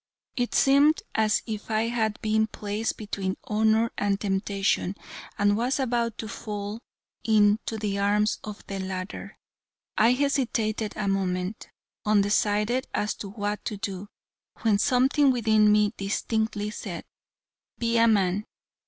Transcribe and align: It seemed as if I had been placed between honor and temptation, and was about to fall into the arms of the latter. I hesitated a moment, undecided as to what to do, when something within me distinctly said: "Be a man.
It 0.35 0.55
seemed 0.55 1.03
as 1.13 1.43
if 1.45 1.69
I 1.69 1.83
had 1.83 2.19
been 2.23 2.47
placed 2.47 2.97
between 2.97 3.37
honor 3.43 3.91
and 3.99 4.19
temptation, 4.19 4.95
and 5.37 5.55
was 5.55 5.79
about 5.79 6.17
to 6.17 6.27
fall 6.27 6.79
into 7.23 7.77
the 7.77 7.99
arms 7.99 8.39
of 8.43 8.65
the 8.65 8.79
latter. 8.79 9.37
I 9.99 10.13
hesitated 10.13 10.93
a 10.95 11.07
moment, 11.07 11.69
undecided 12.03 12.87
as 12.95 13.13
to 13.17 13.29
what 13.29 13.63
to 13.65 13.77
do, 13.77 14.07
when 14.63 14.79
something 14.79 15.29
within 15.29 15.71
me 15.71 15.93
distinctly 15.97 16.71
said: 16.71 17.05
"Be 17.77 17.99
a 17.99 18.07
man. 18.07 18.47